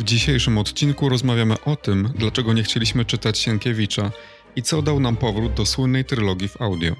[0.00, 4.10] W dzisiejszym odcinku rozmawiamy o tym, dlaczego nie chcieliśmy czytać Sienkiewicza
[4.56, 6.96] i co dał nam powrót do słynnej trylogii w audio.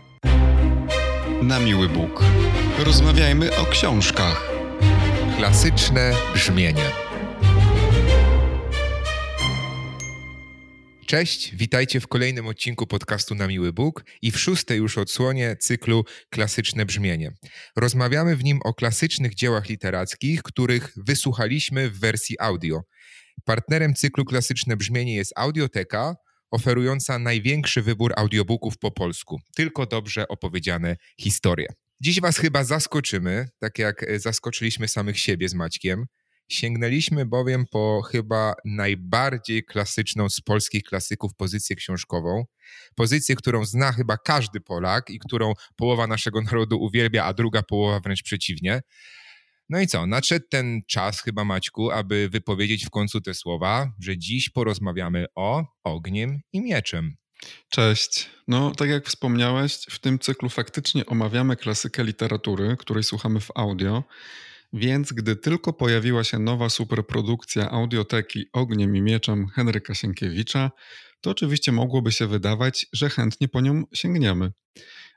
[1.42, 2.24] Na miły Bóg.
[2.84, 4.50] Rozmawiajmy o książkach.
[5.36, 7.09] Klasyczne brzmienie.
[11.10, 16.04] Cześć, witajcie w kolejnym odcinku podcastu Na Miły Bóg i w szóstej już odsłonie cyklu
[16.30, 17.32] Klasyczne Brzmienie.
[17.76, 22.80] Rozmawiamy w nim o klasycznych dziełach literackich, których wysłuchaliśmy w wersji audio.
[23.44, 26.14] Partnerem cyklu Klasyczne Brzmienie jest Audioteka,
[26.50, 29.40] oferująca największy wybór audiobooków po polsku.
[29.56, 31.66] Tylko dobrze opowiedziane historie.
[32.00, 36.06] Dziś Was chyba zaskoczymy, tak jak zaskoczyliśmy samych siebie z Maćkiem.
[36.50, 42.44] Sięgnęliśmy bowiem po chyba najbardziej klasyczną z polskich klasyków pozycję książkową.
[42.94, 48.00] Pozycję, którą zna chyba każdy Polak i którą połowa naszego narodu uwielbia, a druga połowa
[48.00, 48.80] wręcz przeciwnie.
[49.68, 50.06] No i co?
[50.06, 55.64] Nadszedł ten czas chyba, Maćku, aby wypowiedzieć w końcu te słowa, że dziś porozmawiamy o
[55.84, 57.16] ogniem i mieczem.
[57.68, 58.30] Cześć.
[58.48, 64.04] No, tak jak wspomniałeś, w tym cyklu faktycznie omawiamy klasykę literatury, której słuchamy w audio.
[64.72, 70.70] Więc gdy tylko pojawiła się nowa superprodukcja audioteki Ogniem i Mieczem Henryka Sienkiewicza,
[71.20, 74.52] to oczywiście mogłoby się wydawać, że chętnie po nią sięgniemy.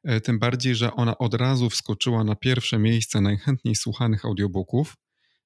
[0.04, 4.96] E, tym bardziej, że ona od razu wskoczyła na pierwsze miejsce najchętniej słuchanych audiobooków.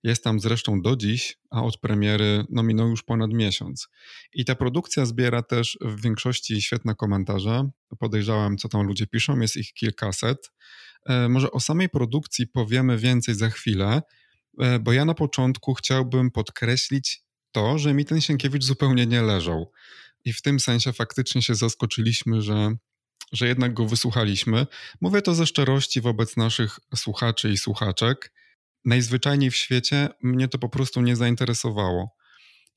[0.03, 3.87] Jest tam zresztą do dziś, a od premiery no, minął już ponad miesiąc.
[4.33, 7.69] I ta produkcja zbiera też w większości świetne komentarze.
[7.99, 10.51] Podejrzałem, co tam ludzie piszą, jest ich kilkaset.
[11.07, 14.01] E, może o samej produkcji powiemy więcej za chwilę,
[14.59, 19.71] e, bo ja na początku chciałbym podkreślić to, że mi ten Sienkiewicz zupełnie nie leżał.
[20.25, 22.75] I w tym sensie faktycznie się zaskoczyliśmy, że,
[23.31, 24.67] że jednak go wysłuchaliśmy.
[25.01, 28.33] Mówię to ze szczerości wobec naszych słuchaczy i słuchaczek.
[28.85, 32.15] Najzwyczajniej w świecie mnie to po prostu nie zainteresowało.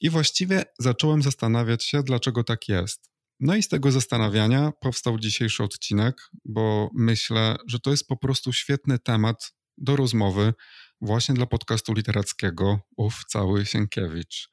[0.00, 3.10] I właściwie zacząłem zastanawiać się, dlaczego tak jest.
[3.40, 8.52] No i z tego zastanawiania powstał dzisiejszy odcinek, bo myślę, że to jest po prostu
[8.52, 10.54] świetny temat do rozmowy
[11.00, 14.48] właśnie dla podcastu literackiego Uf Cały Sienkiewicz.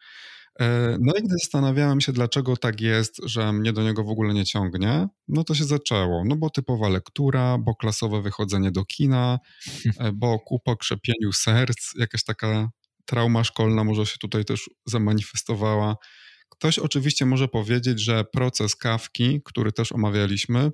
[0.60, 4.34] E, no i gdy zastanawiałem się, dlaczego tak jest, że mnie do niego w ogóle
[4.34, 6.24] nie ciągnie, no to się zaczęło.
[6.26, 9.40] No bo typowa lektura, bo klasowe wychodzenie do kina,
[10.00, 12.70] e, bo ku pokrzepieniu serc, jakaś taka
[13.06, 15.96] trauma szkolna może się tutaj też zamanifestowała.
[16.60, 20.72] Ktoś oczywiście może powiedzieć, że proces kawki, który też omawialiśmy,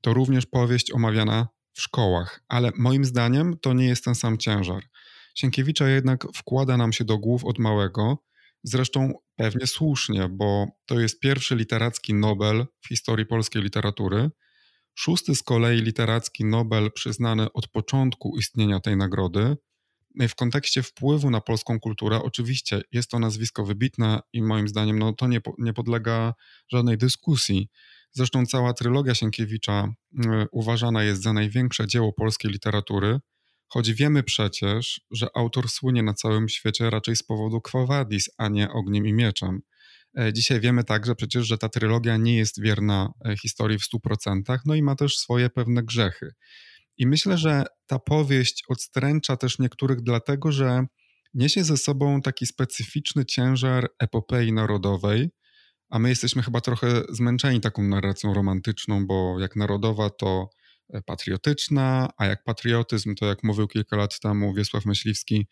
[0.00, 4.82] to również powieść omawiana w szkołach, ale moim zdaniem to nie jest ten sam ciężar.
[5.34, 8.18] Sienkiewicza jednak wkłada nam się do głów od małego,
[8.62, 14.30] zresztą pewnie słusznie, bo to jest pierwszy literacki Nobel w historii polskiej literatury,
[14.94, 19.56] szósty z kolei literacki Nobel przyznany od początku istnienia tej nagrody,
[20.28, 25.12] w kontekście wpływu na polską kulturę, oczywiście jest to nazwisko wybitne i moim zdaniem no,
[25.12, 26.34] to nie, nie podlega
[26.68, 27.68] żadnej dyskusji.
[28.12, 33.18] Zresztą cała trylogia Sienkiewicza y, uważana jest za największe dzieło polskiej literatury,
[33.68, 37.88] choć wiemy przecież, że autor słynie na całym świecie raczej z powodu Quo
[38.38, 39.60] a nie Ogniem i Mieczem.
[40.18, 44.58] E, dzisiaj wiemy także przecież, że ta trylogia nie jest wierna e, historii w 100%,
[44.64, 46.34] no i ma też swoje pewne grzechy.
[46.98, 50.86] I myślę, że ta powieść odstręcza też niektórych dlatego, że
[51.34, 55.30] niesie ze sobą taki specyficzny ciężar epopei narodowej,
[55.90, 60.50] a my jesteśmy chyba trochę zmęczeni taką narracją romantyczną, bo jak narodowa to
[60.92, 65.46] e, patriotyczna, a jak patriotyzm to jak mówił kilka lat temu Wiesław Myśliwski,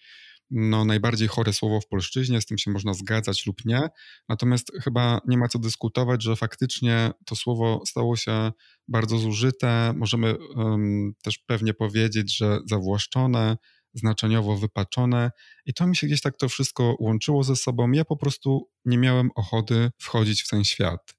[0.56, 3.88] no, najbardziej chore słowo w polszczyźnie, z tym się można zgadzać lub nie.
[4.28, 8.53] Natomiast chyba nie ma co dyskutować, że faktycznie to słowo stało się
[8.88, 9.92] bardzo zużyte.
[9.97, 13.56] Możemy um, też pewnie powiedzieć, że zawłaszczone,
[13.94, 15.31] znaczeniowo wypaczone.
[15.66, 17.92] I to mi się gdzieś tak to wszystko łączyło ze sobą.
[17.92, 21.15] Ja po prostu nie miałem ochoty wchodzić w ten świat.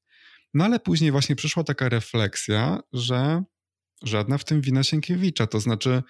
[0.53, 3.44] No ale później właśnie przyszła taka refleksja, że
[4.03, 5.47] żadna w tym wina Sienkiewicza.
[5.47, 6.03] To znaczy,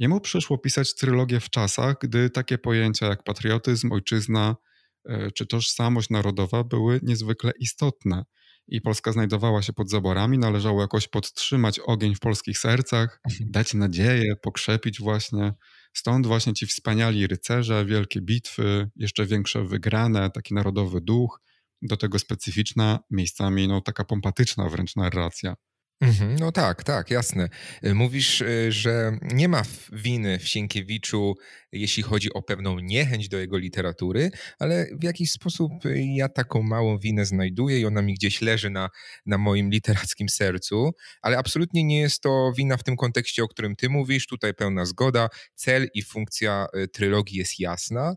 [0.00, 4.56] Jemu przyszło pisać trylogię w czasach, gdy takie pojęcia jak patriotyzm, ojczyzna
[5.04, 8.24] e, czy tożsamość narodowa były niezwykle istotne.
[8.68, 13.50] I Polska znajdowała się pod zaborami, należało jakoś podtrzymać ogień w polskich sercach, mhm.
[13.50, 15.54] dać nadzieję, pokrzepić właśnie.
[15.92, 21.40] Stąd właśnie ci wspaniali rycerze, wielkie bitwy, jeszcze większe wygrane, taki narodowy duch,
[21.82, 25.54] do tego specyficzna, miejscami no, taka pompatyczna wręcz narracja.
[26.00, 27.48] Mhm, no tak, tak, jasne.
[27.84, 29.62] Y, mówisz, y, że nie ma
[29.92, 31.34] winy w Sienkiewiczu,
[31.72, 36.62] jeśli chodzi o pewną niechęć do jego literatury, ale w jakiś sposób y, ja taką
[36.62, 38.88] małą winę znajduję i ona mi gdzieś leży na,
[39.26, 40.90] na moim literackim sercu,
[41.22, 44.26] ale absolutnie nie jest to wina w tym kontekście, o którym ty mówisz.
[44.26, 45.28] Tutaj pełna zgoda.
[45.54, 48.14] Cel i funkcja trylogii jest jasna.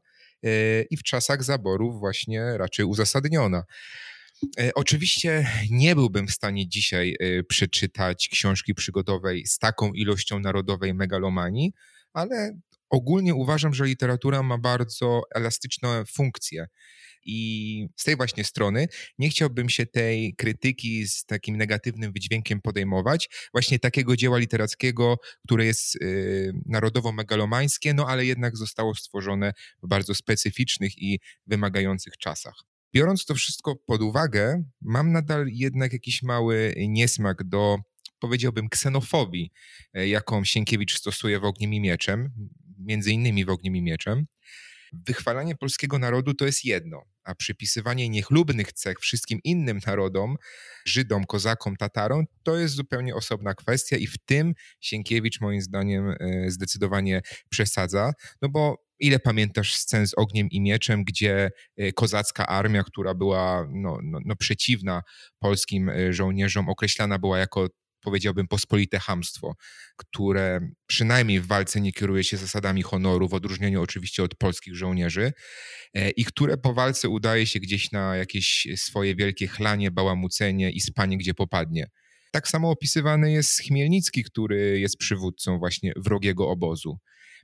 [0.90, 3.64] i w czasach zaborów właśnie raczej uzasadniona.
[4.76, 7.16] Oczywiście nie byłbym w stanie dzisiaj
[7.48, 11.74] przeczytać książki przygodowej z taką ilością narodowej megalomanii,
[12.14, 12.60] ale
[12.90, 16.68] ogólnie uważam, że literatura ma bardzo elastyczne funkcje.
[17.26, 18.88] I z tej właśnie strony
[19.20, 25.66] nie chciałbym się tej krytyki z takim negatywnym wydźwiękiem podejmować, właśnie takiego dzieła literackiego, które
[25.66, 29.54] jest y, narodowo-megalomańskie, no ale jednak zostało stworzone
[29.84, 32.73] w bardzo specyficznych i wymagających czasach.
[32.94, 37.78] Biorąc to wszystko pod uwagę, mam nadal jednak jakiś mały niesmak do
[38.20, 39.52] powiedziałbym, ksenofobii,
[39.94, 42.34] e, jaką Sienkiewicz stosuje w Ogniem i Mieczem,
[42.80, 44.26] między innymi w Ogniem i Mieczem.
[44.94, 50.36] Wychwalanie polskiego narodu to jest jedno, a przypisywanie niechlubnych cech wszystkim innym narodom,
[50.86, 56.16] Żydom, Kozakom, Tatarom, to jest zupełnie osobna kwestia i w tym Sienkiewicz moim zdaniem e,
[56.48, 62.84] zdecydowanie przesadza, no bo ile pamiętasz scen z Ogniem i Mieczem, gdzie e, kozacka armia,
[62.84, 65.02] która była no, no, no przeciwna
[65.40, 67.68] polskim żołnierzom, określana była jako
[68.04, 69.56] powiedziałbym, pospolite hamstwo,
[69.98, 75.34] które przynajmniej w walce nie kieruje się zasadami honoru, w odróżnieniu oczywiście od polskich żołnierzy,
[75.94, 80.82] e, i które po walce udaje się gdzieś na jakieś swoje wielkie chlanie, bałamucenie i
[80.82, 81.88] spanie, gdzie popadnie.
[82.32, 86.98] Tak samo opisywany jest Chmielnicki, który jest przywódcą właśnie wrogiego obozu.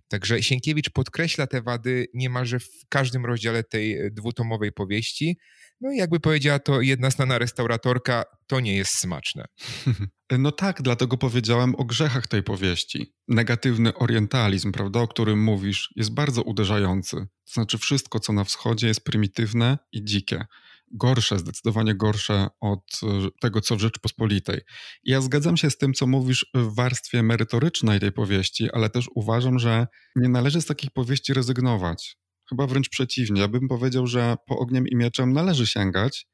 [0.09, 5.37] Także Sienkiewicz podkreśla te wady niemalże w każdym rozdziale tej e, dwutomowej powieści.
[5.81, 9.45] No i jakby powiedziała to jedna znana restauratorka, to nie jest smaczne.
[10.39, 13.13] No tak, dlatego powiedziałem o grzechach tej powieści.
[13.27, 17.15] Negatywny orientalizm, prawda, o którym mówisz, jest bardzo uderzający.
[17.17, 20.45] To znaczy wszystko, co na wschodzie jest prymitywne i dzikie
[20.91, 23.07] gorsze, zdecydowanie gorsze od e,
[23.41, 24.61] tego, co w Rzeczpospolitej.
[25.03, 29.59] Ja zgadzam się z tym, co mówisz w warstwie merytorycznej tej powieści, ale też uważam,
[29.59, 32.17] że nie należy z takich powieści rezygnować.
[32.49, 33.41] Chyba wręcz przeciwnie.
[33.41, 36.27] Ja bym powiedział, że po ogniem i mieczem należy sięgać,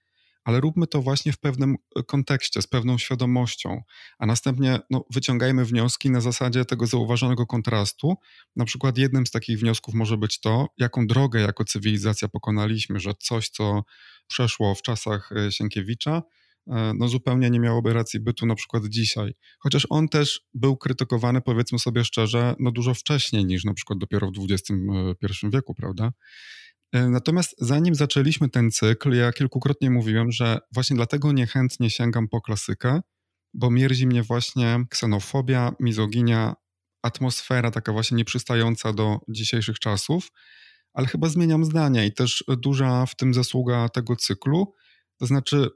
[0.46, 3.82] ale róbmy to właśnie w pewnym e, kontekście, z pewną świadomością,
[4.20, 8.16] a następnie no, wyciągajmy wnioski na zasadzie tego zauważonego kontrastu.
[8.56, 13.14] Na przykład jednym z takich wniosków może być to, jaką drogę jako cywilizacja pokonaliśmy, że
[13.20, 13.84] coś, co
[14.28, 16.24] przeszło w czasach e, Sienkiewicza,
[16.68, 19.34] e, no zupełnie nie miałoby racji bytu na przykład dzisiaj.
[19.60, 24.32] Chociaż on też był krytykowany, powiedzmy sobie szczerze, no dużo wcześniej niż na przykład dopiero
[24.32, 26.12] w XXI wieku, prawda?
[26.96, 32.42] E, natomiast zanim zaczęliśmy ten cykl, ja kilkukrotnie mówiłem, że właśnie dlatego niechętnie sięgam po
[32.42, 33.02] klasykę,
[33.54, 36.56] bo mierzi mnie właśnie ksenofobia, mizoginia,
[37.04, 40.32] atmosfera taka właśnie nieprzystająca do dzisiejszych czasów,
[40.94, 44.74] ale chyba zmieniam zdania i też duża w tym zasługa tego cyklu.
[45.20, 45.70] To znaczy,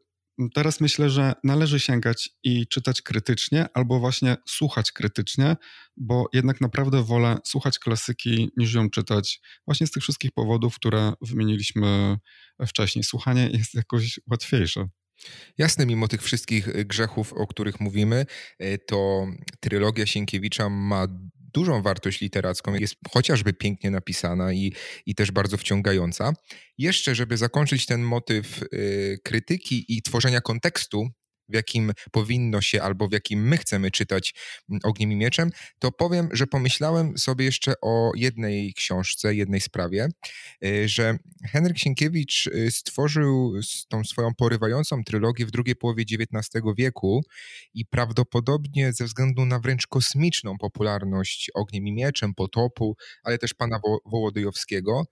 [0.53, 5.55] Teraz myślę, że należy sięgać i czytać krytycznie, albo właśnie słuchać krytycznie,
[5.97, 11.13] bo jednak naprawdę wolę słuchać klasyki niż ją czytać, właśnie z tych wszystkich powodów, które
[11.21, 12.17] wymieniliśmy
[12.67, 13.03] wcześniej.
[13.03, 14.87] Słuchanie jest jakoś łatwiejsze.
[15.57, 18.25] Jasne, mimo tych wszystkich grzechów, o których mówimy,
[18.59, 19.27] e, to
[19.59, 21.07] trylogia Sienkiewicza ma
[21.53, 24.73] dużą wartość literacką, jest chociażby pięknie napisana i,
[25.05, 26.33] i też bardzo wciągająca.
[26.77, 31.09] Jeszcze, żeby zakończyć ten motyw y, krytyki i tworzenia kontekstu,
[31.49, 34.33] w jakim powinno się albo w jakim my chcemy czytać
[34.69, 35.49] mm, Ogniem i Mieczem,
[35.79, 40.07] to powiem, że pomyślałem sobie jeszcze o jednej książce, jednej sprawie,
[40.65, 41.17] y, że
[41.51, 43.53] Henryk Sienkiewicz y, stworzył
[43.89, 47.21] tą swoją porywającą trylogię w drugiej połowie XIX wieku
[47.73, 53.79] i prawdopodobnie ze względu na wręcz kosmiczną popularność Ogniem i Mieczem, Potopu, ale też pana
[53.85, 55.03] Wo Wołodyjowskiego,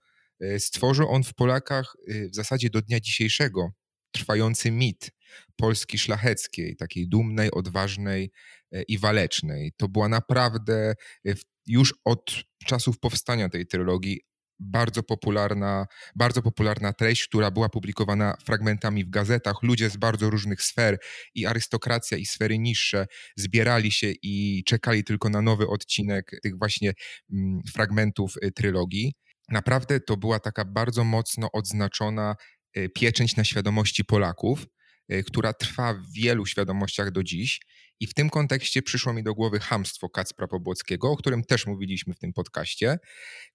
[0.42, 1.96] y, stworzył on w Polakach
[2.32, 3.70] w zasadzie do dnia dzisiejszego
[4.18, 5.10] trwający mit
[5.56, 8.30] Polski szlacheckiej, takiej dumnej, odważnej
[8.72, 9.72] e, i walecznej.
[9.76, 10.94] To była naprawdę
[11.28, 11.34] e,
[11.66, 14.20] już od czasów powstania tej trylogii
[14.60, 19.54] bardzo popularna, bardzo popularna treść, która była publikowana fragmentami w gazetach.
[19.62, 20.98] Ludzie z bardzo różnych sfer
[21.34, 23.06] i arystokracja i sfery niższe
[23.36, 26.92] zbierali się i czekali tylko na nowy odcinek tych właśnie
[27.32, 29.14] mm, fragmentów e, trylogii.
[29.48, 32.34] Naprawdę to była taka bardzo mocno odznaczona
[32.94, 34.66] pieczęć na świadomości Polaków.
[35.12, 37.60] Y, która trwa w wielu świadomościach do dziś.
[38.00, 42.14] I w tym kontekście przyszło mi do głowy Hamstwo Kacpra Pobłockiego, o którym też mówiliśmy
[42.14, 42.98] w tym podcaście,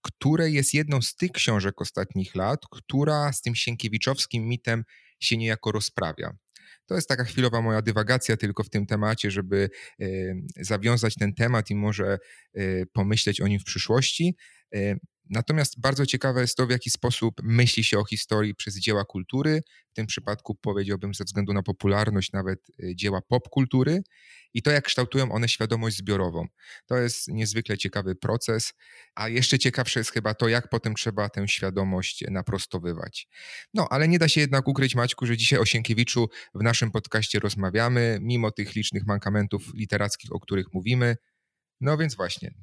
[0.01, 4.83] które jest jedną z tych książek ostatnich lat, która z tym sienkiewiczowskim mitem
[5.19, 6.37] się niejako rozprawia.
[6.85, 9.69] To jest taka chwilowa moja dywagacja tylko w tym temacie, żeby
[10.01, 12.17] y, zawiązać ten temat i może
[12.57, 14.35] y, pomyśleć o nim w przyszłości.
[15.29, 19.61] Natomiast bardzo ciekawe jest to, w jaki sposób myśli się o historii przez dzieła kultury,
[19.91, 24.01] w tym przypadku powiedziałbym ze względu na popularność nawet y, dzieła popkultury
[24.53, 26.45] i to, jak kształtują one świadomość zbiorową.
[26.85, 28.73] To jest niezwykle ciekawy proces,
[29.15, 33.27] a jeszcze ciekawsze jest chyba to, jak potem trzeba tę świadomość naprostowywać.
[33.73, 37.39] No, ale nie da się jednak ukryć, Maćku, że dzisiaj o Sienkiewiczu w naszym podcaście
[37.39, 41.17] rozmawiamy, mimo tych licznych mankamentów literackich, o których mówimy.
[41.81, 42.53] No więc właśnie,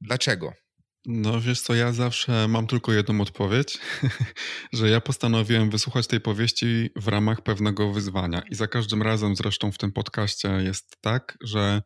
[0.00, 0.65] dlaczego?
[1.08, 3.78] No wiesz co, ja zawsze mam tylko jedną odpowiedź,
[4.72, 8.42] że ja postanowiłem wysłuchać tej powieści w ramach pewnego wyzwania.
[8.50, 11.82] I za każdym razem zresztą w tym podcaście jest tak, że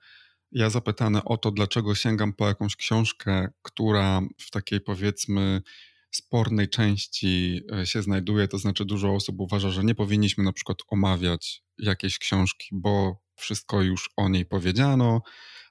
[0.52, 5.62] ja zapytany o to, dlaczego sięgam po jakąś książkę, która w takiej powiedzmy
[6.10, 10.78] spornej części e, się znajduje, to znaczy dużo osób uważa, że nie powinniśmy na przykład
[10.88, 15.22] omawiać jakiejś książki, bo wszystko już o niej powiedziano,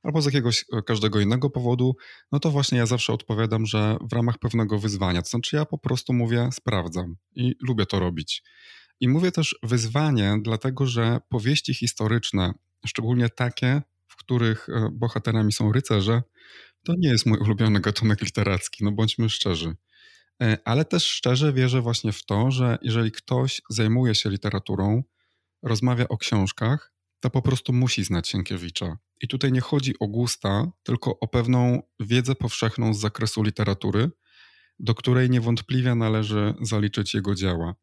[0.04, 1.96] albo z jakiegoś e, każdego innego powodu,
[2.32, 5.22] no to właśnie ja zawsze odpowiadam, że w ramach pewnego wyzwania.
[5.22, 8.44] To znaczy ja po prostu mówię, sprawdzam i lubię to robić.
[9.00, 12.54] I mówię też wyzwanie, dlatego że powieści historyczne,
[12.88, 16.22] szczególnie takie, w których e, bohaterami są rycerze,
[16.84, 19.76] to nie jest mój ulubiony gatunek literacki, no bądźmy szczerzy.
[20.42, 25.04] E, ale też szczerze wierzę właśnie w to, że jeżeli ktoś zajmuje się literaturą,
[25.64, 28.98] rozmawia o książkach, to po prostu musi znać Sienkiewicza.
[29.22, 34.12] I tutaj nie chodzi o gusta, tylko o pewną wiedzę powszechną z zakresu literatury,
[34.80, 37.76] do której niewątpliwie należy zaliczyć jego dzieła.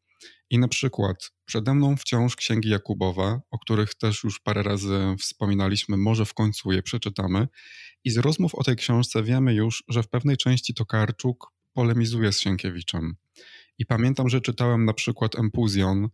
[0.49, 5.97] I na przykład przede mną wciąż księgi Jakubowa, o których też już parę razy wspominaliśmy,
[5.97, 7.47] może w końcu je przeczytamy.
[8.03, 12.39] I z rozmów o tej książce wiemy już, że w pewnej części Tokarczuk polemizuje z
[12.39, 13.15] Sienkiewiczem.
[13.77, 16.09] I pamiętam, że czytałem na przykład Empuzjon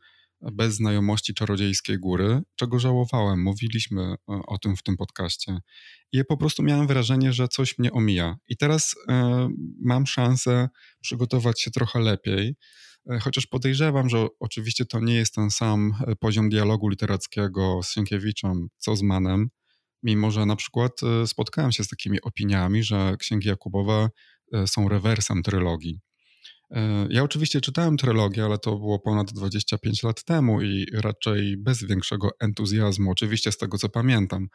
[0.51, 3.43] bez znajomości czarodziejskiej góry, czego żałowałem.
[3.43, 5.57] Mówiliśmy e, o tym w tym podcaście.
[6.11, 8.35] I po prostu miałem wrażenie, że coś mnie omija.
[8.47, 9.49] I teraz e,
[9.81, 10.69] mam szansę
[11.01, 12.55] przygotować się trochę lepiej.
[13.09, 18.67] E, chociaż podejrzewam, że oczywiście to nie jest ten sam poziom dialogu literackiego z Sienkiewiczem,
[18.77, 19.49] co z Manem,
[20.03, 20.91] mimo że na przykład
[21.25, 24.09] spotkałem się z takimi opiniami, że księgi Jakubowe
[24.65, 25.99] są rewersem trylogii.
[26.73, 31.83] E, ja oczywiście czytałem trylogię, ale to było ponad 25 lat temu i raczej bez
[31.83, 34.47] większego entuzjazmu, oczywiście z tego co pamiętam.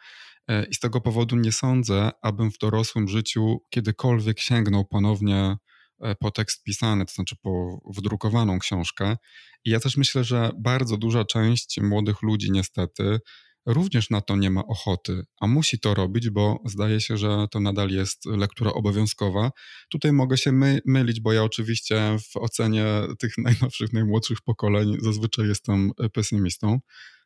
[0.47, 5.57] E, I z tego powodu nie sądzę, abym w dorosłym życiu kiedykolwiek sięgnął ponownie
[6.01, 9.17] e, po tekst pisany, to znaczy po wdrukowaną książkę.
[9.65, 13.19] I ja też myślę, że bardzo duża część młodych ludzi niestety
[13.65, 17.59] również na to nie ma ochoty, a musi to robić, bo zdaje się, że to
[17.59, 19.51] nadal jest lektura obowiązkowa.
[19.89, 22.85] Tutaj mogę się my, mylić, bo ja oczywiście w ocenie
[23.19, 26.79] tych najnowszych, najmłodszych pokoleń zazwyczaj jestem pesymistą.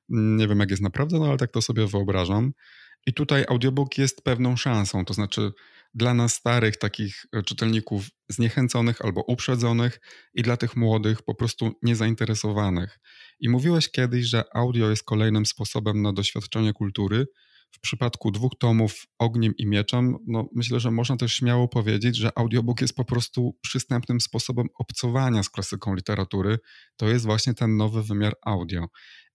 [0.10, 2.54] Nie wiem, jak jest naprawdę, no ale tak to sobie wyobrażam.
[3.08, 5.52] I tutaj audiobook jest pewną szansą, to znaczy
[5.94, 10.00] dla nas starych, takich e, czytelników zniechęconych albo uprzedzonych
[10.34, 13.00] i dla tych młodych, po prostu niezainteresowanych.
[13.40, 17.28] I mówiłeś kiedyś, że audio jest kolejnym sposobem na doświadczenie kultury.
[17.72, 22.38] W przypadku dwóch tomów Ogniem i Mieczem, no myślę, że można też śmiało powiedzieć, że
[22.38, 26.60] audiobook jest po prostu przystępnym sposobem obcowania z klasyką literatury.
[26.98, 28.86] To jest właśnie ten nowy wymiar audio.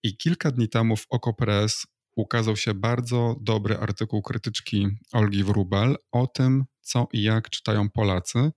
[0.02, 1.86] I kilka dni temu w Okopress
[2.18, 8.50] ukazał się bardzo dobry artykuł krytyczki Olgi Wrubel o tym, co i jak czytają Polacy.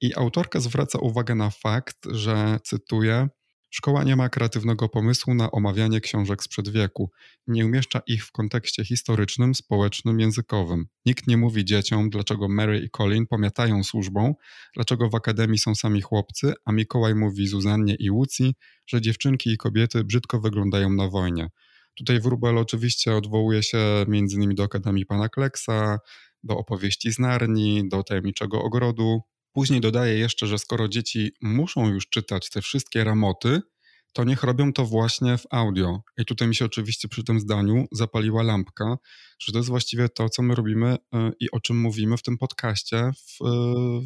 [0.00, 3.28] I autorka zwraca uwagę na fakt, że, cytuję,
[3.74, 7.10] Szkoła nie ma kreatywnego pomysłu na omawianie książek sprzed wieku.
[7.46, 10.86] Nie umieszcza ich w kontekście historycznym, społecznym, językowym.
[11.06, 14.34] Nikt nie mówi dzieciom, dlaczego Mary i Colin pomiatają służbą,
[14.74, 18.54] dlaczego w akademii są sami chłopcy, a Mikołaj mówi Zuzannie i Łucji,
[18.86, 21.48] że dziewczynki i kobiety brzydko wyglądają na wojnie.
[21.98, 24.54] Tutaj Wróbel oczywiście odwołuje się m.in.
[24.54, 25.98] do Akademii Pana Kleksa,
[26.42, 29.20] do opowieści z Narni, do Tajemniczego Ogrodu.
[29.52, 33.60] Później dodaje jeszcze, że skoro dzieci muszą już czytać te wszystkie ramoty,
[34.12, 36.02] to niech robią to właśnie w audio.
[36.18, 38.96] I tutaj mi się oczywiście przy tym zdaniu zapaliła lampka,
[39.38, 42.38] że to jest właściwie to, co my robimy e, i o czym mówimy w tym
[42.38, 43.50] podcaście w, e,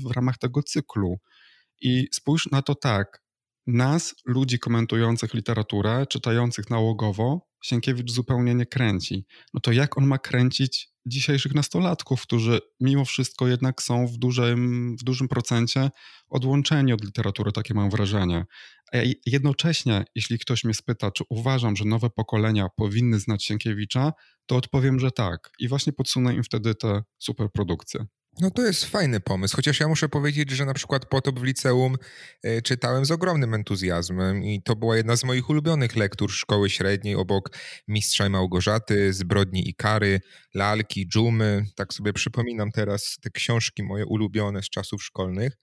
[0.05, 1.19] w ramach tego cyklu.
[1.81, 3.26] I spójrz na to tak.
[3.67, 9.27] Nas, ludzi komentujących literaturę, czytających nałogowo, Sienkiewicz zupełnie nie kręci.
[9.55, 14.97] No to jak on ma kręcić dzisiejszych nastolatków, którzy mimo wszystko jednak są w dużym,
[15.01, 15.91] w dużym procencie
[16.29, 18.45] odłączeni od literatury, takie mam wrażenie.
[18.93, 18.97] A
[19.27, 24.13] jednocześnie, jeśli ktoś mnie spyta, czy uważam, że nowe pokolenia powinny znać Sienkiewicza,
[24.47, 25.51] to odpowiem, że tak.
[25.59, 28.07] I właśnie podsunę im wtedy te superprodukcje.
[28.41, 31.97] No to jest fajny pomysł, chociaż ja muszę powiedzieć, że na przykład potop w liceum
[32.43, 37.15] e, czytałem z ogromnym entuzjazmem i to była jedna z moich ulubionych lektur szkoły średniej
[37.15, 37.51] obok
[37.89, 40.21] Mistrza i Małgorzaty, Zbrodni i Kary,
[40.55, 41.65] Lalki, Dżumy.
[41.77, 45.57] Tak sobie przypominam teraz te książki moje ulubione z czasów szkolnych.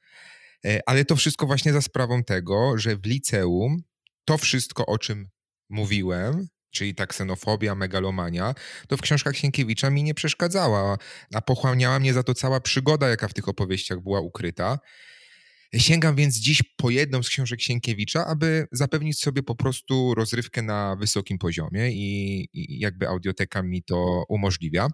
[0.66, 3.84] E, ale to wszystko właśnie za sprawą tego, że w liceum
[4.26, 5.30] to wszystko, o czym
[5.70, 8.54] mówiłem, czyli ta ksenofobia, megalomania,
[8.88, 10.98] to w książkach Sienkiewicza mi nie przeszkadzała,
[11.34, 14.80] a pochłaniała mnie za to cała przygoda, jaka w tych opowieściach była ukryta.
[15.78, 20.96] Sięgam więc dziś po jedną z książek Sienkiewicza, aby zapewnić sobie po prostu rozrywkę na
[20.96, 24.88] wysokim poziomie i, i jakby audioteka mi to umożliwia.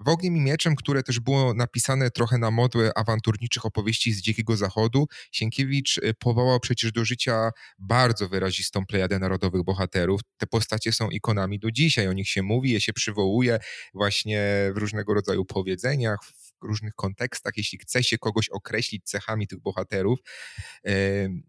[0.00, 4.56] W Ogniem i Mieczem, które też było napisane trochę na modłę awanturniczych opowieści z Dzikiego
[4.56, 10.20] Zachodu, Sienkiewicz y, powołał przecież do życia bardzo wyrazistą plejadę narodowych bohaterów.
[10.36, 13.58] Te postacie są ikonami do dzisiaj, o nich się mówi, je się przywołuje
[13.94, 16.18] właśnie w różnego rodzaju powiedzeniach,
[16.62, 20.18] różnych kontekstach, jeśli chce się kogoś określić cechami tych bohaterów.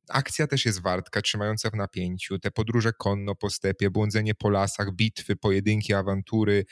[0.09, 2.39] Akcja też jest wartka, trzymająca w napięciu.
[2.39, 6.65] Te podróże konno po stepie, błądzenie po lasach, bitwy, pojedynki, awantury,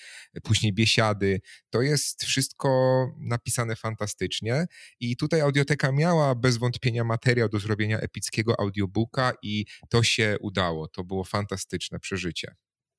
[0.44, 1.42] później biesiady.
[1.70, 2.68] To jest wszystko
[3.20, 4.66] napisane fantastycznie
[5.00, 10.88] i tutaj audioteka miała bez wątpienia materiał do zrobienia epickiego audiobooka i to się udało.
[10.88, 12.56] To było fantastyczne przeżycie.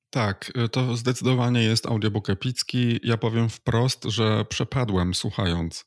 [0.09, 2.99] Tak, y, to zdecydowanie jest audiobook epicki.
[3.03, 5.85] Ja powiem wprost, że przepadłem słuchając.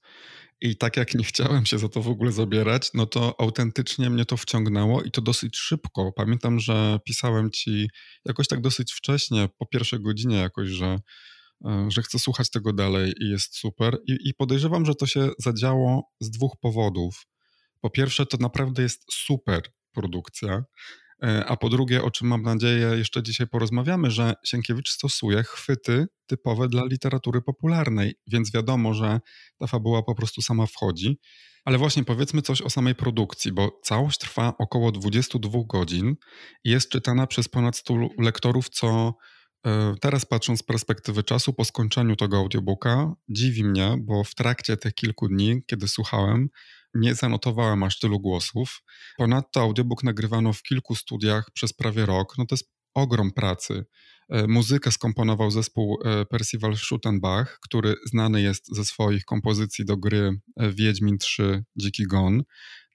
[0.61, 4.25] I tak jak nie chciałem się za to w ogóle zabierać, no to autentycznie mnie
[4.25, 6.13] to wciągnęło i to dosyć szybko.
[6.17, 7.89] Pamiętam, że pisałem ci
[8.25, 10.99] jakoś tak dosyć wcześnie, po pierwszej godzinie jakoś, że,
[11.67, 13.99] y, że chcę słuchać tego dalej i jest super.
[14.09, 17.27] I, I podejrzewam, że to się zadziało z dwóch powodów.
[17.81, 19.63] Po pierwsze, to naprawdę jest super
[19.93, 20.65] produkcja.
[21.23, 26.07] E, a po drugie, o czym mam nadzieję jeszcze dzisiaj porozmawiamy, że Sienkiewicz stosuje chwyty
[26.27, 29.21] typowe dla literatury popularnej, więc wiadomo, że
[29.59, 31.19] ta fabuła po prostu sama wchodzi.
[31.65, 36.15] Ale właśnie powiedzmy coś o samej produkcji, bo całość trwa około 22 godzin
[36.65, 39.15] i jest czytana przez ponad 100 lektorów, co
[39.67, 44.77] e, teraz patrząc z perspektywy czasu po skończeniu tego audiobooka, dziwi mnie, bo w trakcie
[44.77, 46.49] tych kilku dni, kiedy słuchałem,
[46.95, 48.83] nie zanotowałem aż tylu głosów.
[49.17, 52.35] Ponadto audiobook nagrywano w kilku studiach przez prawie rok.
[52.39, 53.85] No to jest ogrom pracy.
[54.29, 60.41] E, muzykę skomponował zespół e, Percival Schuttenbach, który znany jest ze swoich kompozycji do gry
[60.57, 62.43] e, Wiedźmin 3 Dziki Gon.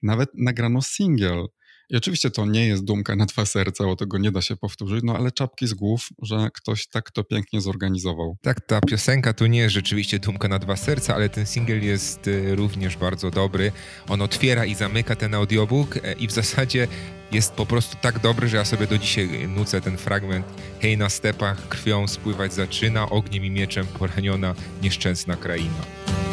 [0.02, 1.46] Nawet nagrano single
[1.90, 5.00] i oczywiście to nie jest dumka na dwa serca, bo tego nie da się powtórzyć,
[5.04, 8.36] no ale czapki z głów, że ktoś tak to pięknie zorganizował.
[8.42, 12.26] Tak, ta piosenka to nie jest rzeczywiście dumka na dwa serca, ale ten singiel jest
[12.26, 13.72] y, również bardzo dobry.
[14.08, 16.88] On otwiera i zamyka ten audiobook e, i w zasadzie
[17.32, 20.46] jest po prostu tak dobry, że ja sobie do dzisiaj nucę ten fragment.
[20.80, 26.27] Hej na stepach, krwią spływać zaczyna, ogniem i mieczem poraniona nieszczęsna kraina.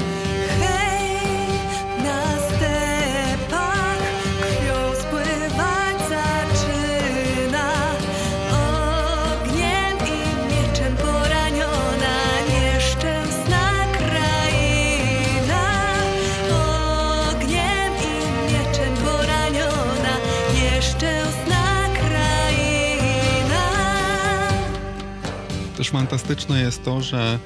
[26.26, 27.40] Fantastyczne jest to, że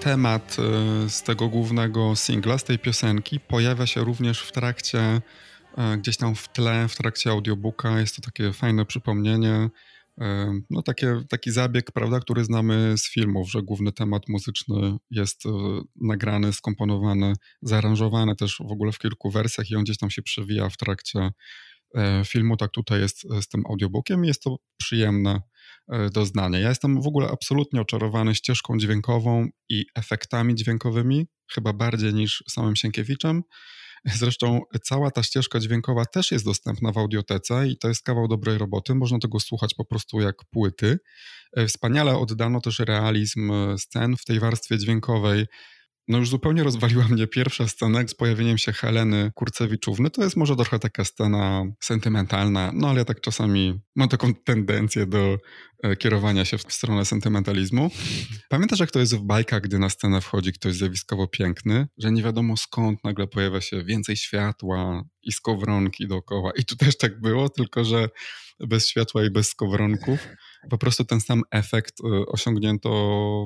[0.00, 0.56] temat
[1.06, 5.20] y, z tego głównego singla, z tej piosenki, pojawia się również w trakcie,
[5.94, 8.00] y, gdzieś tam w tle, w trakcie audiobooka.
[8.00, 9.70] Jest to takie fajne przypomnienie.
[10.22, 10.24] Y,
[10.70, 15.42] no takie, taki zabieg, prawda, który znamy z filmów, że główny temat muzyczny jest
[16.00, 20.68] nagrany, skomponowany, zaaranżowany też w ogóle w kilku wersjach i on gdzieś tam się przewija
[20.68, 21.30] w trakcie
[22.24, 22.56] filmu.
[22.56, 25.40] Tak tutaj jest z tym audiobookiem jest to przyjemne
[25.92, 26.60] E, doznanie.
[26.60, 32.76] Ja jestem w ogóle absolutnie oczarowany ścieżką dźwiękową i efektami dźwiękowymi, chyba bardziej niż samym
[32.76, 33.42] Sienkiewiczem.
[34.04, 38.58] Zresztą cała ta ścieżka dźwiękowa też jest dostępna w audiotece i to jest kawał dobrej
[38.58, 38.94] roboty.
[38.94, 40.98] Można tego słuchać po prostu jak płyty.
[41.56, 45.46] E, wspaniale oddano też realizm e, scen w tej warstwie dźwiękowej.
[46.08, 50.10] No już zupełnie rozwaliła mnie pierwsza scena z pojawieniem się Heleny Kurcewiczówny.
[50.10, 55.06] To jest może trochę taka scena sentymentalna, no ale ja tak czasami mam taką tendencję
[55.06, 55.38] do
[55.82, 57.90] e, kierowania się w stronę sentymentalizmu.
[58.48, 62.22] Pamiętasz, jak to jest w bajkach, gdy na scenę wchodzi ktoś zjawiskowo piękny, że nie
[62.22, 66.50] wiadomo skąd nagle pojawia się więcej światła i skowronki dookoła.
[66.56, 68.08] I tu też tak było, tylko że
[68.60, 70.28] bez światła i bez skowronków.
[70.70, 72.90] Po prostu ten sam efekt y, osiągnięto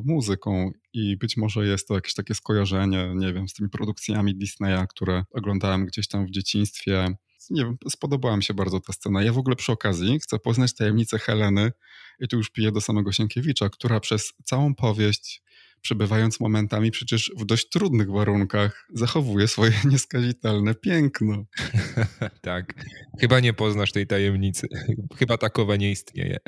[0.05, 4.87] muzyką i być może jest to jakieś takie skojarzenie, nie wiem, z tymi produkcjami Disneya,
[4.89, 7.15] które oglądałem gdzieś tam w dzieciństwie.
[7.51, 9.23] Nie wiem, spodobała mi się bardzo ta scena.
[9.23, 11.73] Ja w ogóle przy okazji chcę poznać tajemnicę Heleny
[12.21, 15.43] i tu już piję do samego Sienkiewicza, która przez całą powieść
[15.81, 21.45] przebywając momentami przecież w dość trudnych warunkach, zachowuje swoje nieskazitelne piękno.
[22.43, 22.75] tak.
[23.21, 24.69] Chyba nie poznasz tej tajemnicy.
[25.17, 26.39] Chyba takowa nie istnieje.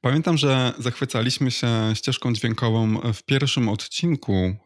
[0.00, 4.56] Pamiętam, że zachwycaliśmy się ścieżką dźwiękową w pierwszym odcinku e,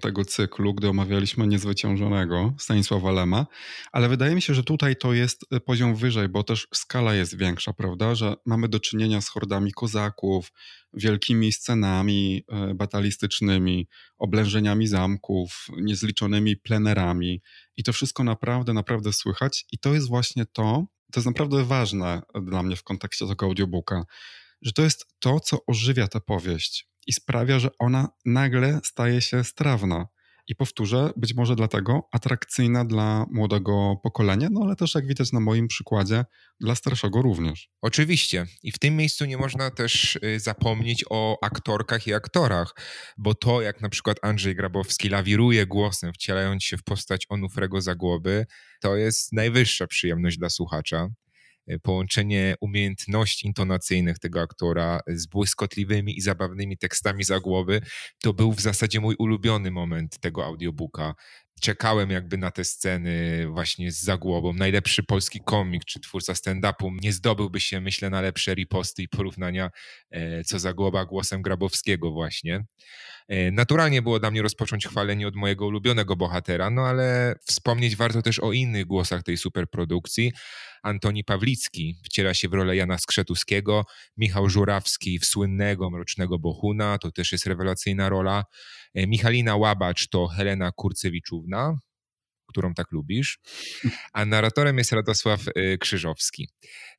[0.00, 3.46] tego cyklu, gdy omawialiśmy Niezwyciężonego Stanisława Lema,
[3.92, 7.72] ale wydaje mi się, że tutaj to jest poziom wyżej, bo też skala jest większa,
[7.72, 8.14] prawda?
[8.14, 10.52] Że mamy do czynienia z hordami kozaków,
[10.94, 17.42] wielkimi scenami e, batalistycznymi, oblężeniami zamków, niezliczonymi plenerami.
[17.76, 19.66] I to wszystko naprawdę, naprawdę słychać.
[19.72, 24.04] I to jest właśnie to, to jest naprawdę ważne dla mnie w kontekście tego audiobooka,
[24.62, 29.44] że to jest to, co ożywia tę powieść i sprawia, że ona nagle staje się
[29.44, 30.06] strawna.
[30.48, 35.40] I powtórzę, być może dlatego atrakcyjna dla młodego pokolenia, no ale też jak widać na
[35.40, 36.24] moim przykładzie,
[36.60, 37.70] dla starszego również.
[37.82, 38.46] Oczywiście.
[38.62, 42.74] I w tym miejscu nie można też y, zapomnieć o aktorkach i aktorach,
[43.18, 48.46] bo to, jak na przykład Andrzej Grabowski lawiruje głosem, wcielając się w postać Onufrego Zagłoby,
[48.80, 51.08] to jest najwyższa przyjemność dla słuchacza.
[51.66, 57.80] E, połączenie umiejętności intonacyjnych tego aktora z błyskotliwymi i zabawnymi tekstami za głowy,
[58.22, 61.14] to był w zasadzie mój ulubiony moment tego audiobooka.
[61.62, 64.52] Czekałem jakby na te sceny właśnie z Zagłobą.
[64.52, 69.70] Najlepszy polski komik czy twórca stand-upu nie zdobyłby się, myślę, na lepsze riposty i porównania
[70.10, 72.64] e, co Zagłoba głosem Grabowskiego właśnie.
[73.28, 78.22] E, naturalnie było dla mnie rozpocząć chwalenie od mojego ulubionego bohatera, no ale wspomnieć warto
[78.22, 80.32] też o innych głosach tej superprodukcji.
[80.82, 83.84] Antoni Pawlicki wciela się w rolę Jana Skrzetuskiego,
[84.16, 88.44] Michał Żurawski w słynnego Mrocznego Bohuna, to też jest rewelacyjna rola.
[88.94, 91.76] E, Michalina Łabacz to Helena Kurcewiczówna,
[92.46, 93.38] którą tak lubisz,
[94.12, 96.48] a narratorem jest Radosław e, Krzyżowski.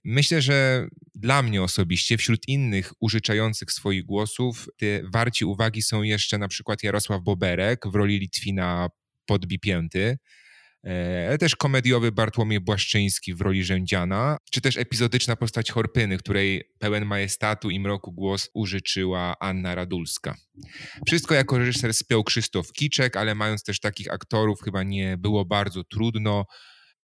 [0.03, 4.69] Myślę, że dla mnie osobiście, wśród innych użyczających swoich głosów,
[5.13, 8.89] warci uwagi są jeszcze na przykład Jarosław Boberek w roli Litwina
[9.25, 10.17] podbipięty,
[11.39, 17.69] też komediowy Bartłomiej Błaszczyński w roli Rzędziana, czy też epizodyczna postać Horpyny, której pełen majestatu
[17.69, 20.35] i mroku głos użyczyła Anna Radulska.
[21.07, 25.83] Wszystko jako reżyser spiął Krzysztof Kiczek, ale mając też takich aktorów chyba nie było bardzo
[25.83, 26.45] trudno.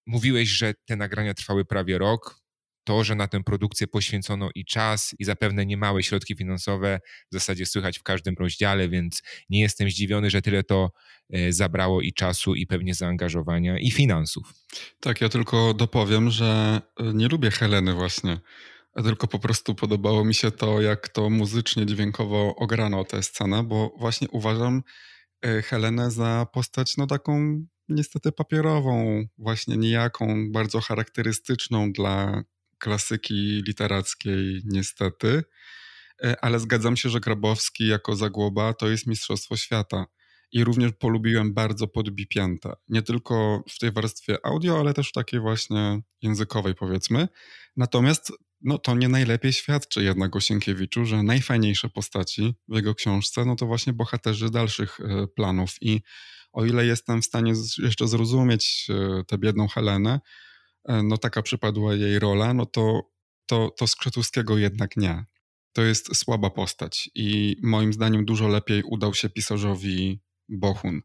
[0.06, 2.39] Mówiłeś, że te nagrania trwały prawie rok
[2.89, 6.99] to, że na tę produkcję poświęcono i czas, i zapewne niemałe środki finansowe,
[7.32, 10.91] w zasadzie słychać w każdym rozdziale, więc nie jestem zdziwiony, że tyle to
[11.30, 14.54] e, zabrało i czasu, i pewnie zaangażowania, i finansów.
[14.99, 18.39] Tak, ja tylko dopowiem, że e, nie lubię Heleny właśnie.
[19.04, 23.95] Tylko po prostu podobało mi się to, jak to muzycznie, dźwiękowo ograno tę scenę, bo
[23.99, 24.84] właśnie uważam
[25.41, 32.43] e, Helenę za postać no taką niestety papierową, właśnie nijaką, bardzo charakterystyczną dla
[32.80, 35.44] klasyki literackiej, niestety.
[36.24, 40.06] E, ale zgadzam się, że Grabowski jako Zagłoba to jest Mistrzostwo Świata.
[40.52, 42.74] I również polubiłem bardzo podbipięte.
[42.88, 47.28] Nie tylko w tej warstwie audio, ale też w takiej właśnie językowej, powiedzmy.
[47.78, 53.46] Natomiast no, to nie najlepiej świadczy jednak o Sienkiewiczu, że najfajniejsze postaci w jego książce,
[53.46, 55.76] no to właśnie bohaterzy dalszych e, planów.
[55.82, 56.02] I
[56.52, 60.20] o ile jestem w stanie jeszcze zrozumieć e, tę biedną Helenę,
[60.88, 63.02] no taka przypadła jej rola, no to,
[63.46, 65.26] to, to Skrzetuskiego jednak nie.
[65.74, 71.02] To jest słaba postać i moim zdaniem dużo lepiej udał się pisarzowi Bohun.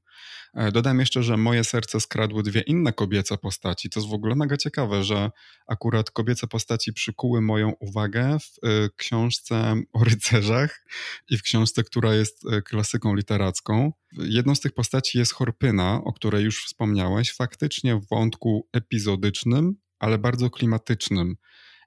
[0.55, 3.91] E, dodam jeszcze, że moje serce skradły dwie inne kobiece postaci.
[3.91, 5.31] To jest w ogóle mega ciekawe, że
[5.67, 10.85] akurat kobiece postaci przykuły moją uwagę w e, książce o rycerzach
[11.31, 13.93] i w książce, która jest klasyką literacką.
[14.13, 20.19] Jedną z tych postaci jest Horpyna, o której już wspomniałeś, faktycznie w wątku epizodycznym, ale
[20.19, 21.37] bardzo klimatycznym.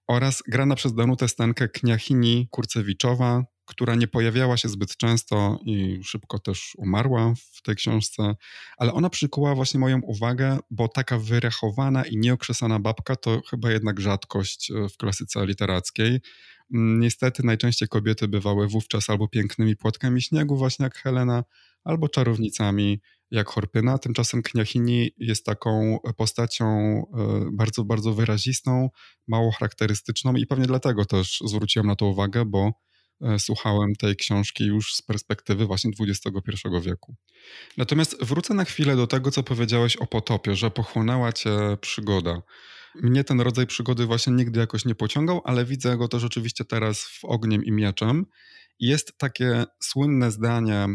[0.07, 6.39] Oraz grana przez Danutę Stankę Kniachini Kurcewiczowa, która nie pojawiała się zbyt często i szybko
[6.39, 8.35] też umarła w tej książce,
[8.77, 13.99] ale ona przykuła właśnie moją uwagę, bo taka wyrachowana i nieokrzesana babka to chyba jednak
[13.99, 16.19] rzadkość e, w klasyce literackiej.
[16.73, 21.43] Mm, niestety najczęściej kobiety bywały wówczas albo pięknymi płotkami śniegu, właśnie jak Helena,
[21.83, 23.01] albo czarownicami
[23.31, 23.97] jak Horpyna.
[23.97, 28.89] Tymczasem Kniachini jest taką postacią e, bardzo, bardzo wyrazistą,
[29.27, 32.86] mało charakterystyczną i pewnie dlatego też zwróciłem na to uwagę, bo
[33.39, 37.15] słuchałem tej książki już z perspektywy właśnie XXI wieku.
[37.77, 42.41] Natomiast wrócę na chwilę do tego, co powiedziałeś o potopie, że pochłonęła cię przygoda.
[42.95, 47.01] Mnie ten rodzaj przygody właśnie nigdy jakoś nie pociągał, ale widzę go też oczywiście teraz
[47.01, 48.25] w Ogniem i Mieczem
[48.79, 50.87] jest takie słynne zdanie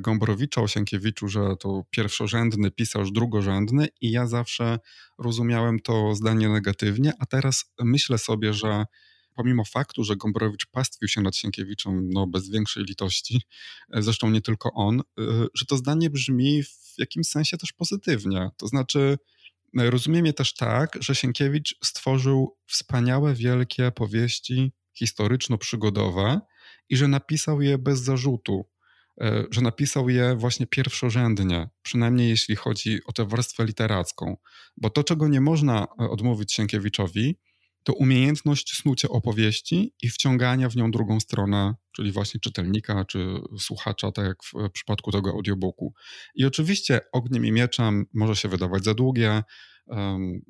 [0.00, 4.78] Gombrowicza o Sienkiewiczu, że to pierwszorzędny pisarz, drugorzędny i ja zawsze
[5.18, 8.84] rozumiałem to zdanie negatywnie, a teraz myślę sobie, że
[9.38, 13.42] pomimo faktu, że Gombrowicz pastwił się nad Sienkiewiczem no, bez większej litości,
[13.92, 15.02] zresztą nie tylko on,
[15.54, 18.50] że to zdanie brzmi w jakimś sensie też pozytywnie.
[18.56, 19.18] To znaczy,
[19.74, 26.40] rozumiem je też tak, że Sienkiewicz stworzył wspaniałe, wielkie powieści historyczno-przygodowe
[26.88, 28.64] i że napisał je bez zarzutu,
[29.20, 34.36] e, że napisał je właśnie pierwszorzędnie, przynajmniej jeśli chodzi o tę warstwę literacką.
[34.76, 37.38] Bo to, czego nie można e, odmówić Sienkiewiczowi,
[37.82, 44.12] to umiejętność snucia opowieści i wciągania w nią drugą stronę, czyli właśnie czytelnika czy słuchacza,
[44.12, 45.94] tak jak w przypadku tego audiobooku.
[46.34, 49.42] I oczywiście Ogniem i Mieczem może się wydawać za długie,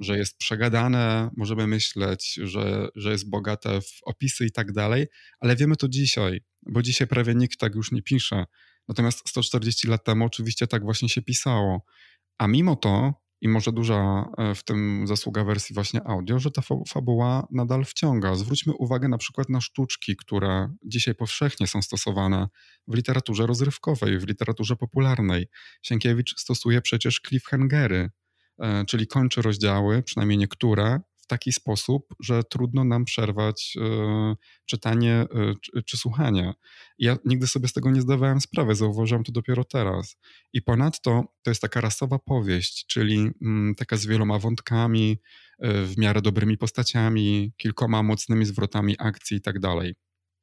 [0.01, 5.07] że jest przegadane, możemy myśleć, że, że jest bogate w opisy i tak dalej,
[5.41, 8.45] ale wiemy to dzisiaj, bo dzisiaj prawie nikt tak już nie pisze.
[8.89, 11.85] Natomiast 140 lat temu oczywiście tak właśnie się pisało.
[12.39, 16.63] A mimo to i może duża e, w tym zasługa wersji właśnie audio, że ta
[16.89, 18.35] fabuła nadal wciąga.
[18.35, 22.49] Zwróćmy uwagę na przykład na sztuczki, które dzisiaj powszechnie są stosowane
[22.89, 25.47] w literaturze rozrywkowej, w literaturze popularnej.
[25.83, 28.11] Sienkiewicz stosuje przecież cliffhangery,
[28.59, 34.37] e, czyli kończy rozdziały, przynajmniej niektóre, taki sposób, że trudno nam przerwać y,
[34.67, 35.27] czytanie
[35.77, 36.55] y, czy, słuchanie.
[36.99, 40.17] Ja nigdy sobie z tego nie zdawałem sprawy, zauważyłem to dopiero teraz.
[40.53, 45.19] I ponadto to jest taka rasowa powieść, czyli mm, taka z wieloma wątkami,
[45.65, 49.95] y, w miarę dobrymi postaciami, kilkoma mocnymi zwrotami akcji i tak dalej.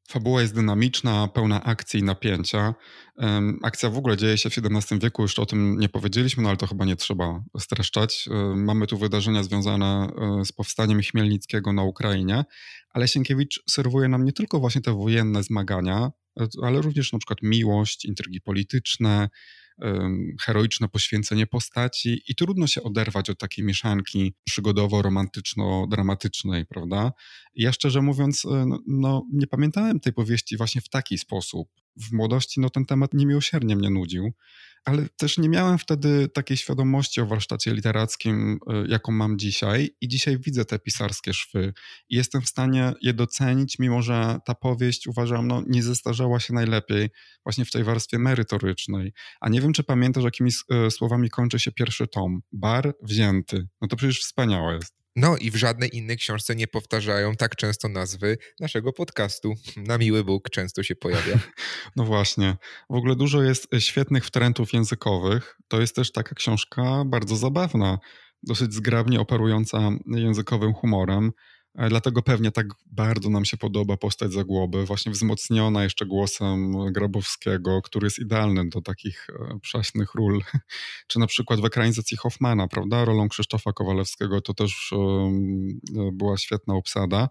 [0.07, 2.73] Fabuła jest dynamiczna, pełna akcji i napięcia.
[3.63, 6.57] Akcja w ogóle dzieje się w XVII wieku, jeszcze o tym nie powiedzieliśmy, no ale
[6.57, 8.29] to chyba nie trzeba streszczać.
[8.55, 10.07] Mamy tu wydarzenia związane
[10.41, 12.43] e, z powstaniem Chmielnickiego na Ukrainie,
[12.89, 17.39] ale Sienkiewicz serwuje nam nie tylko właśnie te wojenne zmagania, e, ale również na przykład
[17.41, 19.29] miłość, intrygi polityczne,
[20.41, 27.11] heroiczne poświęcenie postaci i trudno się oderwać od takiej mieszanki przygodowo-romantyczno-dramatycznej, prawda?
[27.55, 31.69] Ja szczerze mówiąc, e, no, no, nie pamiętałem tej powieści właśnie w taki sposób.
[31.95, 34.33] W młodości no, ten temat niemiłosiernie mnie nudził
[34.85, 40.07] ale też nie miałem wtedy takiej świadomości o warsztacie literackim, y, jaką mam dzisiaj, i
[40.07, 41.73] dzisiaj widzę te pisarskie szwy
[42.09, 46.53] i jestem w stanie je docenić, mimo że ta powieść uważam, no, nie zestarzała się
[46.53, 47.09] najlepiej
[47.45, 49.13] właśnie w tej warstwie merytorycznej.
[49.41, 50.51] A nie wiem, czy pamiętasz, jakimi
[50.87, 52.41] y, słowami kończy się pierwszy tom.
[52.51, 53.67] Bar wzięty.
[53.81, 55.04] No to przecież wspaniałe jest.
[55.15, 59.53] No i w żadnej innej książce nie powtarzają tak często nazwy naszego podcastu.
[59.77, 61.39] Na miły Bóg często się pojawia.
[61.95, 62.57] No właśnie.
[62.89, 65.57] W ogóle dużo jest świetnych wtrętów językowych.
[65.67, 67.99] To jest też taka książka bardzo zabawna,
[68.43, 71.31] dosyć zgrabnie operująca językowym humorem.
[71.89, 78.05] Dlatego pewnie tak bardzo nam się podoba postać Zagłoby, właśnie wzmocniona jeszcze głosem Grabowskiego, który
[78.05, 80.41] jest idealny do takich e, przaśnych ról.
[81.07, 86.73] Czy na przykład w ekranizacji Hoffmana, prawda, rolą Krzysztofa Kowalewskiego to też e, była świetna
[86.75, 87.29] obsada.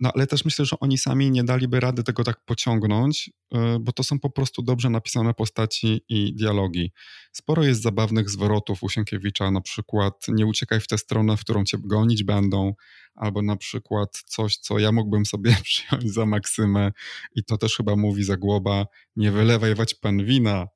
[0.00, 3.92] No ale też myślę, że oni sami nie daliby rady tego tak pociągnąć, y, bo
[3.92, 6.92] to są po prostu dobrze napisane postaci i dialogi.
[7.32, 11.64] Sporo jest zabawnych zwrotów u Sienkiewicza, na przykład nie uciekaj w tę stronę, w którą
[11.64, 12.74] cię gonić będą,
[13.14, 16.92] albo na przykład coś, co ja mógłbym sobie przyjąć za maksymę
[17.34, 20.66] i to też chyba mówi Zagłoba, nie wylewaj wać pan wina,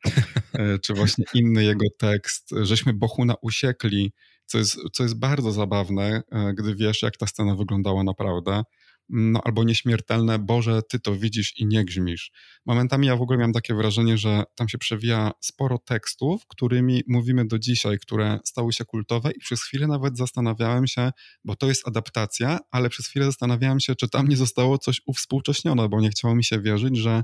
[0.59, 4.13] y, czy właśnie inny jego tekst, żeśmy Bohuna usiekli,
[4.47, 8.63] co jest, co jest bardzo zabawne, y, gdy wiesz, jak ta scena wyglądała naprawdę
[9.13, 12.31] no albo nieśmiertelne, Boże, Ty to widzisz i nie grzmisz.
[12.67, 17.47] Momentami ja w ogóle miałem takie wrażenie, że tam się przewija sporo tekstów, którymi mówimy
[17.47, 21.11] do dzisiaj, które stały się kultowe i przez chwilę nawet zastanawiałem się,
[21.45, 25.89] bo to jest adaptacja, ale przez chwilę zastanawiałem się, czy tam nie zostało coś uwspółcześnione,
[25.89, 27.23] bo nie chciało mi się wierzyć, że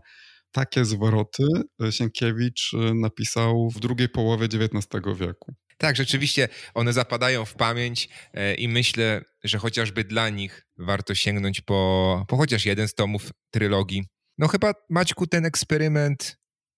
[0.53, 1.45] takie zwroty
[1.91, 5.55] Sienkiewicz y, napisał w drugiej połowie XIX wieku.
[5.79, 11.61] Tak, rzeczywiście one zapadają w pamięć e, i myślę, że chociażby dla nich warto sięgnąć
[11.61, 14.05] po, po chociaż jeden z tomów trylogii.
[14.39, 16.37] No chyba Maćku ten eksperyment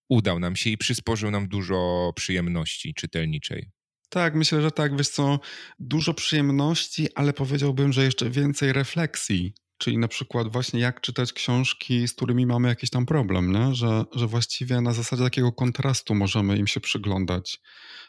[0.09, 3.71] udał nam się i przysporzył nam dużo przyjemności czytelniczej.
[4.11, 5.41] Tak, myślę, że tak, wiesz co,
[5.79, 12.09] dużo przyjemności, ale powiedziałbym, że jeszcze więcej refleksji Czyli na przykład właśnie jak czytać książki,
[12.09, 13.75] z którymi mamy jakiś tam problem, nie?
[13.75, 17.61] Że, że właściwie na zasadzie takiego kontrastu możemy im się przyglądać.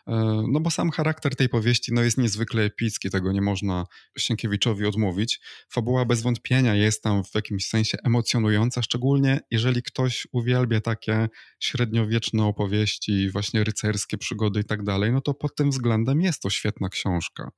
[0.08, 3.86] E, no bo sam charakter tej powieści no jest niezwykle epicki, tego nie można
[4.18, 5.40] Sienkiewiczowi odmówić.
[5.70, 11.30] Fabuła bez wątpienia jest tam w jakimś sensie emocjonująca, szczególnie jeżeli ktoś uwielbia takie
[11.60, 16.50] średniowieczne opowieści, właśnie rycerskie przygody i tak dalej, no to pod tym względem jest to
[16.50, 17.52] świetna książka.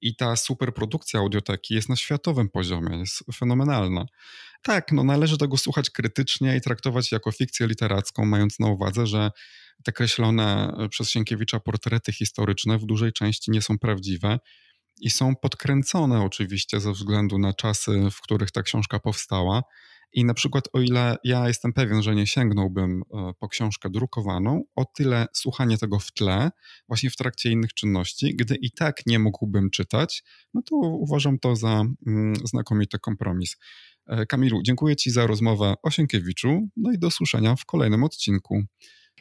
[0.00, 4.06] I ta superprodukcja audioteki jest na światowym poziomie, jest fenomenalna.
[4.62, 9.30] Tak, no należy tego słuchać krytycznie i traktować jako fikcję literacką, mając na uwadze, że
[9.84, 14.38] te kreślone przez Sienkiewicza portrety historyczne w dużej części nie są prawdziwe
[15.00, 19.62] i są podkręcone oczywiście ze względu na czasy, w których ta książka powstała.
[20.12, 24.62] I na przykład, o ile ja jestem pewien, że nie sięgnąłbym e, po książkę drukowaną,
[24.74, 26.50] o tyle słuchanie tego w tle,
[26.88, 31.56] właśnie w trakcie innych czynności, gdy i tak nie mógłbym czytać, no to uważam to
[31.56, 33.56] za mm, znakomity kompromis.
[34.06, 38.62] E, Kamilu, dziękuję Ci za rozmowę o Sienkiewiczu, no i do słyszenia w kolejnym odcinku.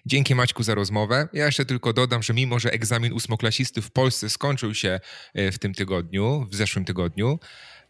[0.07, 1.27] Dzięki Maćku za rozmowę.
[1.33, 4.99] Ja jeszcze tylko dodam, że mimo, że egzamin ósmoklasisty w Polsce skończył się
[5.33, 7.39] e, w tym tygodniu, w zeszłym tygodniu,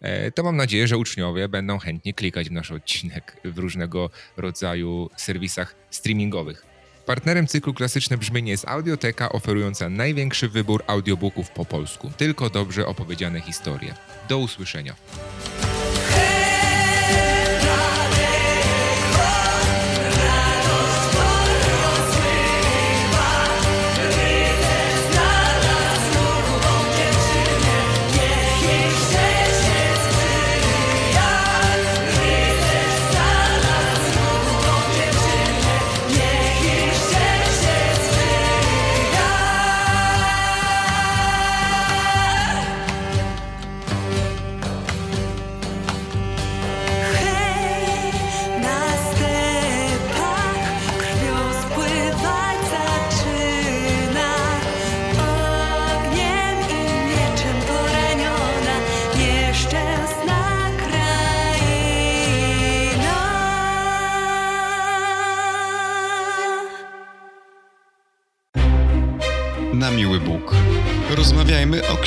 [0.02, 5.10] e, to mam nadzieję, że uczniowie będą chętnie klikać w nasz odcinek w różnego rodzaju
[5.18, 6.66] serwisach streamingowych.
[7.06, 12.12] Partnerem cyklu Klasyczne Brzmienie jest Audioteka, oferująca największy wybór audiobooków po polsku.
[12.18, 13.94] Tylko dobrze opowiedziane historie.
[14.30, 14.96] Do usłyszenia.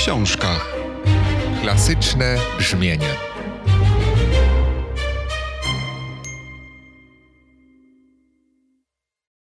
[0.09, 0.75] Książkach.
[1.63, 3.08] Klasyczne brzmienie.